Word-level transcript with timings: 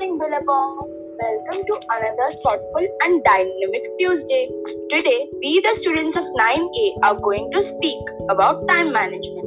warm 0.00 0.78
welcome 1.20 1.66
to 1.66 1.80
another 1.90 2.30
thoughtful 2.42 2.86
and 3.02 3.22
dynamic 3.22 3.82
Tuesday. 3.98 4.48
Today, 4.88 5.28
we, 5.42 5.60
the 5.60 5.74
students 5.74 6.16
of 6.16 6.24
9A, 6.40 6.94
are 7.02 7.20
going 7.20 7.50
to 7.52 7.62
speak 7.62 7.98
about 8.30 8.66
time 8.66 8.92
management. 8.92 9.44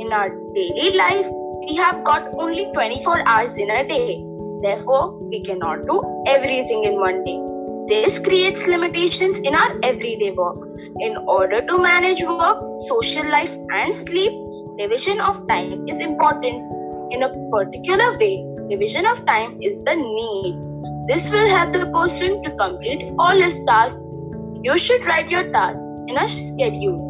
In 0.00 0.12
our 0.12 0.30
daily 0.54 0.96
life, 0.96 1.26
we 1.68 1.76
have 1.76 2.02
got 2.02 2.28
only 2.36 2.68
24 2.72 3.28
hours 3.28 3.54
in 3.54 3.70
a 3.70 3.86
day. 3.86 4.24
Therefore, 4.62 5.16
we 5.28 5.40
cannot 5.44 5.86
do 5.86 6.24
everything 6.26 6.82
in 6.82 6.94
one 6.94 7.22
day. 7.22 7.40
This 7.86 8.18
creates 8.18 8.66
limitations 8.66 9.38
in 9.38 9.54
our 9.54 9.78
everyday 9.84 10.32
work. 10.32 10.66
In 10.98 11.16
order 11.28 11.64
to 11.64 11.78
manage 11.78 12.22
work, 12.24 12.80
social 12.88 13.28
life, 13.30 13.56
and 13.72 13.94
sleep, 13.94 14.32
division 14.78 15.20
of 15.20 15.46
time 15.46 15.86
is 15.86 16.00
important. 16.00 16.72
In 17.12 17.22
a 17.22 17.28
particular 17.50 18.18
way, 18.18 18.51
division 18.72 19.06
of 19.06 19.24
time 19.26 19.58
is 19.60 19.80
the 19.84 19.94
need. 19.94 20.58
This 21.08 21.30
will 21.30 21.48
help 21.54 21.72
the 21.72 21.86
person 21.94 22.42
to 22.42 22.50
complete 22.56 23.12
all 23.18 23.40
his 23.46 23.58
tasks. 23.64 24.06
You 24.62 24.78
should 24.78 25.06
write 25.06 25.28
your 25.28 25.50
tasks 25.52 25.80
in 26.08 26.16
a 26.16 26.28
schedule. 26.28 27.00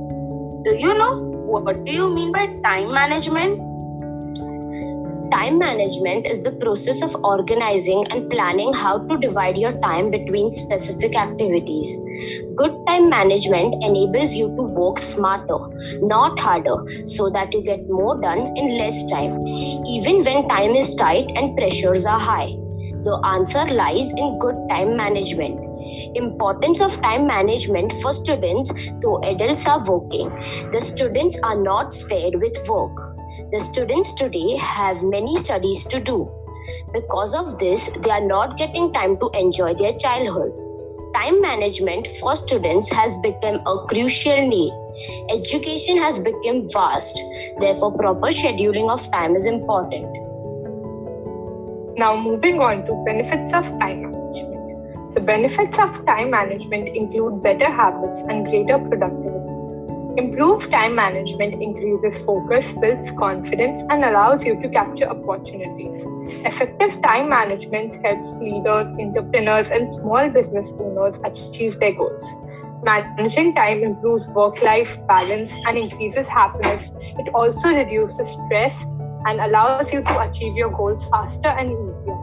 Do 0.65 0.75
you 0.75 0.95
know 0.95 1.13
what 1.53 1.85
do 1.85 1.93
you 1.93 2.09
mean 2.15 2.33
by 2.33 2.47
time 2.65 2.93
management? 2.93 3.72
Time 5.33 5.59
management 5.59 6.27
is 6.27 6.43
the 6.43 6.53
process 6.53 7.01
of 7.01 7.17
organizing 7.25 8.05
and 8.11 8.31
planning 8.31 8.71
how 8.71 8.99
to 8.99 9.17
divide 9.17 9.57
your 9.57 9.73
time 9.81 10.11
between 10.11 10.51
specific 10.51 11.17
activities. 11.17 12.01
Good 12.55 12.75
time 12.87 13.09
management 13.09 13.83
enables 13.83 14.35
you 14.35 14.55
to 14.57 14.63
work 14.63 14.99
smarter, 14.99 15.57
not 16.03 16.39
harder, 16.39 16.77
so 17.05 17.31
that 17.31 17.51
you 17.55 17.63
get 17.63 17.89
more 17.89 18.21
done 18.21 18.55
in 18.59 18.77
less 18.77 19.07
time, 19.11 19.47
even 19.47 20.23
when 20.23 20.49
time 20.49 20.73
is 20.73 20.95
tight 20.97 21.25
and 21.35 21.57
pressures 21.57 22.05
are 22.05 22.21
high. 22.21 22.53
The 23.03 23.19
answer 23.25 23.65
lies 23.73 24.13
in 24.13 24.39
good 24.39 24.57
time 24.69 24.99
management. 24.99 25.59
Importance 26.15 26.83
of 26.83 27.01
time 27.01 27.27
management 27.27 27.91
for 28.03 28.13
students 28.13 28.71
though 29.01 29.23
adults 29.23 29.67
are 29.67 29.81
working. 29.89 30.29
The 30.73 30.81
students 30.81 31.39
are 31.43 31.57
not 31.57 31.95
spared 31.95 32.35
with 32.35 32.69
work. 32.69 33.22
The 33.51 33.61
students 33.61 34.13
today 34.13 34.57
have 34.57 35.03
many 35.03 35.39
studies 35.39 35.85
to 35.85 36.01
do. 36.01 36.31
Because 36.93 37.35
of 37.35 37.59
this, 37.59 37.91
they 38.01 38.11
are 38.11 38.27
not 38.27 38.57
getting 38.57 38.93
time 38.93 39.19
to 39.19 39.31
enjoy 39.35 39.75
their 39.75 39.93
childhood. 39.95 40.53
Time 41.15 41.41
management 41.41 42.07
for 42.21 42.37
students 42.37 42.91
has 42.91 43.17
become 43.19 43.61
a 43.67 43.87
crucial 43.89 44.47
need. 44.47 44.73
Education 45.31 45.99
has 45.99 46.19
become 46.19 46.63
vast. 46.73 47.21
Therefore, 47.59 47.97
proper 47.97 48.29
scheduling 48.29 48.91
of 48.91 49.11
time 49.11 49.35
is 49.35 49.47
important. 49.47 50.07
Now, 51.99 52.17
moving 52.17 52.61
on 52.61 52.87
to 52.87 53.03
benefits 53.05 53.55
of 53.55 53.65
time 53.79 54.11
management. 54.11 55.15
The 55.15 55.21
benefits 55.21 55.79
of 55.79 56.05
time 56.07 56.31
management 56.31 56.89
include 56.89 57.43
better 57.43 57.71
habits 57.71 58.21
and 58.29 58.47
greater 58.47 58.79
productivity. 58.79 59.42
Improved 60.17 60.71
time 60.71 60.95
management 60.95 61.55
increases 61.63 62.23
focus, 62.25 62.73
builds 62.81 63.11
confidence, 63.13 63.83
and 63.91 64.05
allows 64.05 64.45
you 64.45 64.61
to 64.61 64.69
capture 64.69 65.07
opportunities. 65.07 66.05
Effective 66.45 67.01
time 67.03 67.29
management 67.31 68.05
helps 68.05 68.33
leaders, 68.33 68.89
entrepreneurs, 69.01 69.71
and 69.71 69.91
small 69.91 70.29
business 70.31 70.73
owners 70.79 71.17
achieve 71.25 71.79
their 71.81 71.95
goals. 71.95 72.25
Managing 72.83 73.55
time 73.55 73.83
improves 73.83 74.29
work 74.29 74.61
life 74.63 74.99
balance 75.07 75.53
and 75.67 75.79
increases 75.79 76.29
happiness. 76.29 76.91
It 77.19 77.29
also 77.35 77.69
reduces 77.75 78.29
stress 78.47 78.85
and 79.27 79.41
allows 79.41 79.87
you 79.87 79.97
to 80.03 80.21
achieve 80.21 80.57
your 80.57 80.71
goals 80.71 81.05
faster 81.11 81.49
and 81.49 81.71
easier. 81.71 82.22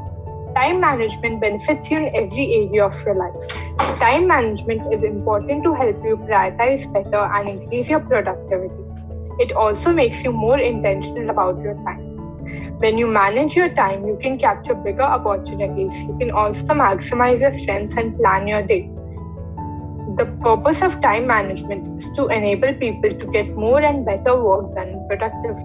Time 0.59 0.81
management 0.81 1.39
benefits 1.39 1.89
you 1.89 1.99
in 1.99 2.13
every 2.13 2.45
area 2.53 2.85
of 2.85 3.01
your 3.05 3.15
life. 3.15 3.77
Time 3.99 4.27
management 4.27 4.93
is 4.93 5.03
important 5.03 5.63
to 5.63 5.73
help 5.73 6.03
you 6.03 6.17
prioritize 6.17 6.81
better 6.91 7.21
and 7.35 7.47
increase 7.47 7.87
your 7.87 8.01
productivity. 8.01 8.83
It 9.39 9.53
also 9.53 9.93
makes 9.93 10.21
you 10.21 10.33
more 10.33 10.59
intentional 10.59 11.29
about 11.29 11.61
your 11.61 11.75
time. 11.85 12.01
When 12.79 12.97
you 12.97 13.07
manage 13.07 13.55
your 13.55 13.69
time, 13.73 14.05
you 14.05 14.19
can 14.21 14.37
capture 14.37 14.75
bigger 14.75 15.01
opportunities. 15.01 15.93
You 16.01 16.17
can 16.19 16.31
also 16.31 16.65
maximize 16.83 17.39
your 17.39 17.57
strengths 17.57 17.95
and 17.95 18.17
plan 18.17 18.45
your 18.45 18.61
day. 18.61 18.91
The 20.17 20.25
purpose 20.43 20.81
of 20.81 20.99
time 20.99 21.25
management 21.25 22.01
is 22.01 22.09
to 22.17 22.27
enable 22.27 22.73
people 22.73 23.17
to 23.17 23.31
get 23.31 23.55
more 23.55 23.79
and 23.79 24.05
better 24.05 24.35
work 24.35 24.75
done 24.75 25.07
productively. 25.07 25.63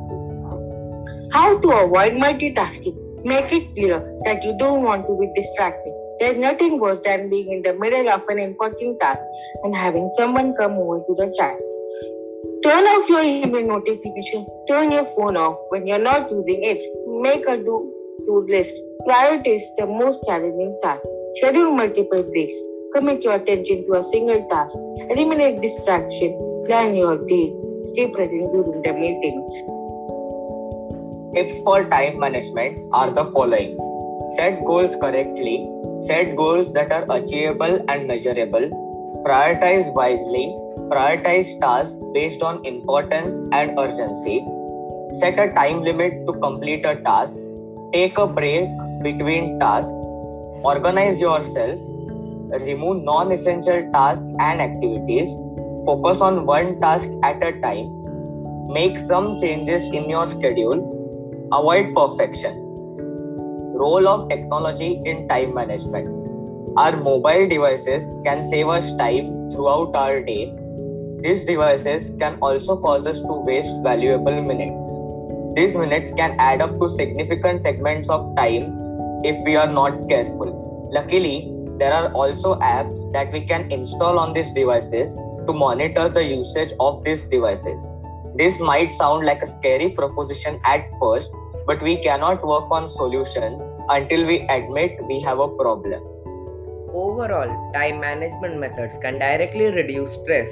How 1.32 1.58
to 1.58 1.68
avoid 1.82 2.12
multitasking? 2.12 3.03
Make 3.24 3.52
it 3.52 3.74
clear 3.74 3.98
that 4.26 4.44
you 4.44 4.54
don't 4.58 4.82
want 4.82 5.06
to 5.06 5.18
be 5.18 5.30
distracted. 5.34 5.94
There's 6.20 6.36
nothing 6.36 6.78
worse 6.78 7.00
than 7.00 7.30
being 7.30 7.50
in 7.52 7.62
the 7.62 7.72
middle 7.78 8.10
of 8.10 8.22
an 8.28 8.38
important 8.38 9.00
task 9.00 9.20
and 9.62 9.74
having 9.74 10.10
someone 10.10 10.54
come 10.58 10.72
over 10.72 10.98
to 10.98 11.14
the 11.16 11.34
chat. 11.36 11.56
Turn 12.64 12.84
off 12.84 13.08
your 13.08 13.22
email 13.22 13.66
notification. 13.66 14.46
Turn 14.68 14.92
your 14.92 15.06
phone 15.16 15.36
off 15.36 15.58
when 15.70 15.86
you're 15.86 15.98
not 15.98 16.30
using 16.30 16.62
it. 16.64 16.78
Make 17.22 17.46
a 17.46 17.56
do 17.56 17.92
do 18.26 18.46
list. 18.48 18.74
Prioritize 19.08 19.64
the 19.78 19.86
most 19.86 20.20
challenging 20.26 20.78
task. 20.82 21.04
Schedule 21.36 21.72
multiple 21.72 22.22
breaks. 22.22 22.58
Commit 22.94 23.24
your 23.24 23.34
attention 23.34 23.86
to 23.86 23.98
a 24.00 24.04
single 24.04 24.46
task. 24.48 24.76
Eliminate 25.10 25.60
distraction. 25.60 26.36
Plan 26.66 26.94
your 26.94 27.18
day. 27.26 27.52
Stay 27.84 28.08
present 28.08 28.52
during 28.52 28.82
the 28.82 28.92
meetings. 28.92 29.83
Tips 31.34 31.58
for 31.64 31.84
time 31.86 32.20
management 32.20 32.78
are 32.92 33.10
the 33.10 33.24
following. 33.32 33.76
Set 34.36 34.64
goals 34.64 34.94
correctly, 34.94 35.68
set 36.00 36.36
goals 36.36 36.72
that 36.74 36.92
are 36.92 37.04
achievable 37.10 37.84
and 37.88 38.06
measurable, 38.06 38.68
prioritize 39.26 39.92
wisely, 39.94 40.54
prioritize 40.92 41.58
tasks 41.60 41.96
based 42.12 42.40
on 42.44 42.64
importance 42.64 43.40
and 43.50 43.76
urgency, 43.76 44.46
set 45.18 45.36
a 45.40 45.52
time 45.54 45.82
limit 45.82 46.24
to 46.24 46.34
complete 46.34 46.86
a 46.86 46.94
task, 47.02 47.40
take 47.92 48.16
a 48.16 48.28
break 48.28 48.68
between 49.02 49.58
tasks, 49.58 49.90
organize 50.62 51.20
yourself, 51.20 51.80
remove 52.62 53.02
non 53.02 53.32
essential 53.32 53.90
tasks 53.92 54.24
and 54.38 54.60
activities, 54.60 55.34
focus 55.84 56.20
on 56.20 56.46
one 56.46 56.80
task 56.80 57.08
at 57.24 57.42
a 57.42 57.60
time, 57.60 57.92
make 58.72 59.00
some 59.00 59.36
changes 59.36 59.82
in 59.86 60.08
your 60.08 60.26
schedule 60.26 60.93
Avoid 61.52 61.94
perfection. 61.94 62.54
Role 63.76 64.08
of 64.08 64.30
technology 64.30 65.00
in 65.04 65.28
time 65.28 65.54
management. 65.54 66.08
Our 66.78 66.96
mobile 66.96 67.46
devices 67.46 68.14
can 68.24 68.42
save 68.42 68.68
us 68.68 68.90
time 68.96 69.50
throughout 69.50 69.94
our 69.94 70.22
day. 70.22 70.56
These 71.20 71.44
devices 71.44 72.10
can 72.18 72.38
also 72.40 72.78
cause 72.78 73.06
us 73.06 73.20
to 73.20 73.32
waste 73.44 73.74
valuable 73.82 74.42
minutes. 74.42 74.88
These 75.54 75.76
minutes 75.76 76.14
can 76.14 76.34
add 76.40 76.62
up 76.62 76.80
to 76.80 76.88
significant 76.88 77.62
segments 77.62 78.08
of 78.08 78.34
time 78.36 79.20
if 79.22 79.36
we 79.44 79.56
are 79.56 79.70
not 79.70 80.08
careful. 80.08 80.88
Luckily, 80.92 81.52
there 81.78 81.92
are 81.92 82.10
also 82.12 82.54
apps 82.60 83.12
that 83.12 83.30
we 83.32 83.44
can 83.44 83.70
install 83.70 84.18
on 84.18 84.32
these 84.32 84.50
devices 84.52 85.14
to 85.46 85.52
monitor 85.52 86.08
the 86.08 86.24
usage 86.24 86.72
of 86.80 87.04
these 87.04 87.20
devices. 87.20 87.93
This 88.36 88.58
might 88.58 88.90
sound 88.90 89.24
like 89.24 89.42
a 89.42 89.46
scary 89.46 89.90
proposition 89.90 90.60
at 90.64 90.90
first, 90.98 91.30
but 91.66 91.80
we 91.80 92.02
cannot 92.02 92.44
work 92.44 92.70
on 92.70 92.88
solutions 92.88 93.68
until 93.88 94.26
we 94.26 94.40
admit 94.48 94.98
we 95.06 95.20
have 95.20 95.38
a 95.38 95.48
problem. 95.48 96.02
Overall, 96.92 97.72
time 97.72 98.00
management 98.00 98.58
methods 98.58 98.98
can 98.98 99.18
directly 99.18 99.66
reduce 99.66 100.12
stress. 100.14 100.48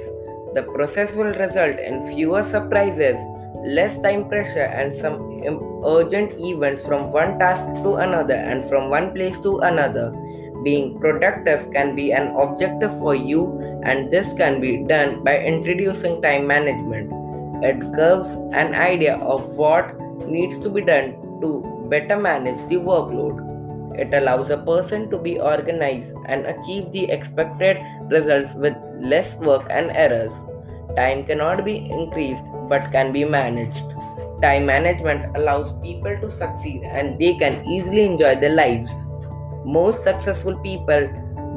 The 0.53 0.63
process 0.63 1.15
will 1.15 1.33
result 1.33 1.77
in 1.79 2.05
fewer 2.15 2.43
surprises, 2.43 3.17
less 3.65 3.97
time 3.97 4.29
pressure, 4.29 4.71
and 4.71 4.95
some 4.95 5.41
urgent 5.85 6.39
events 6.39 6.85
from 6.85 7.11
one 7.11 7.37
task 7.37 7.65
to 7.83 7.95
another 7.95 8.35
and 8.35 8.63
from 8.65 8.89
one 8.89 9.13
place 9.13 9.39
to 9.41 9.59
another. 9.59 10.11
Being 10.63 10.99
productive 10.99 11.69
can 11.71 11.95
be 11.95 12.13
an 12.13 12.35
objective 12.35 12.97
for 12.99 13.13
you, 13.13 13.59
and 13.83 14.09
this 14.09 14.31
can 14.31 14.61
be 14.61 14.83
done 14.83 15.23
by 15.23 15.39
introducing 15.39 16.21
time 16.21 16.47
management. 16.47 17.22
It 17.63 17.79
gives 17.95 18.27
an 18.51 18.75
idea 18.75 19.15
of 19.15 19.55
what 19.55 19.97
needs 20.27 20.59
to 20.59 20.69
be 20.69 20.81
done 20.81 21.13
to 21.39 21.87
better 21.89 22.19
manage 22.19 22.57
the 22.67 22.75
workload. 22.75 23.39
It 23.97 24.13
allows 24.13 24.49
a 24.49 24.57
person 24.57 25.09
to 25.11 25.17
be 25.17 25.39
organized 25.39 26.13
and 26.25 26.45
achieve 26.45 26.91
the 26.91 27.09
expected 27.09 27.77
results 28.09 28.53
with 28.55 28.75
less 28.99 29.37
work 29.37 29.65
and 29.69 29.91
errors. 29.91 30.33
Time 30.97 31.23
cannot 31.23 31.63
be 31.63 31.77
increased 31.89 32.43
but 32.67 32.91
can 32.91 33.13
be 33.13 33.23
managed. 33.23 33.83
Time 34.41 34.65
management 34.65 35.33
allows 35.37 35.71
people 35.81 36.17
to 36.19 36.29
succeed 36.29 36.83
and 36.83 37.17
they 37.17 37.37
can 37.37 37.65
easily 37.65 38.03
enjoy 38.03 38.35
their 38.35 38.55
lives. 38.55 38.91
Most 39.63 40.03
successful 40.03 40.57
people 40.57 41.07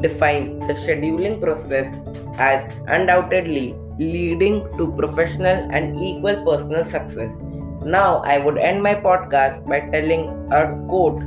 define 0.03 0.61
the 0.69 0.75
scheduling 0.75 1.41
process 1.41 1.93
as 2.39 2.73
undoubtedly 2.87 3.75
leading 3.99 4.65
to 4.77 4.93
professional 4.93 5.69
and 5.71 5.97
equal 5.97 6.45
personal 6.45 6.85
success. 6.85 7.39
Now, 7.85 8.19
I 8.25 8.39
would 8.39 8.59
end 8.59 8.83
my 8.83 8.95
podcast 8.95 9.67
by 9.69 9.81
telling 9.81 10.29
a 10.53 10.75
quote 10.89 11.21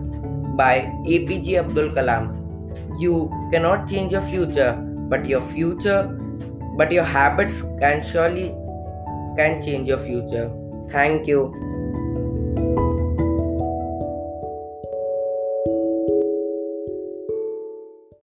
by 0.57 0.91
APJ 1.05 1.59
Abdul 1.59 1.89
Kalam. 1.91 2.35
You 2.99 3.31
cannot 3.51 3.87
change 3.87 4.11
your 4.11 4.21
future, 4.21 4.73
but 5.09 5.25
your 5.25 5.41
future, 5.41 6.03
but 6.77 6.91
your 6.91 7.03
habits 7.03 7.61
can 7.79 8.03
surely 8.03 8.49
can 9.37 9.61
change 9.61 9.87
your 9.87 9.99
future. 9.99 10.51
Thank 10.89 11.27
you. 11.27 11.68